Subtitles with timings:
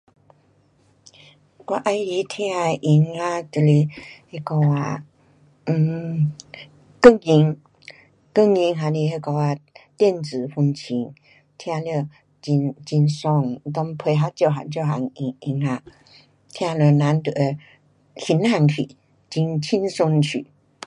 [1.59, 3.67] 我喜欢听的音乐就是
[4.31, 5.05] 那个啊
[5.67, 6.31] ，um
[6.99, 7.55] 钢琴，
[8.33, 9.55] 钢琴还是那个啊
[9.97, 11.13] 电子风琴，
[11.55, 12.09] 听了
[12.47, 15.83] 很，很爽，它内人配合各样各样音，音乐，
[16.51, 17.55] 听了人就会
[18.15, 18.89] senang 去,
[19.31, 20.47] 很轻松去。